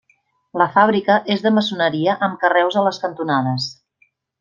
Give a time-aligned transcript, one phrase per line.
[0.61, 3.73] La fàbrica és de maçoneria amb carreus a les cantonades.